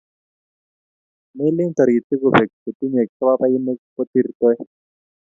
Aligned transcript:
Melen 1.37 1.71
toritik 1.75 2.19
kubek 2.21 2.49
che 2.61 2.69
tinyei 2.77 3.07
kababainik 3.17 3.79
ko 3.95 4.01
tirtoi 4.11 4.57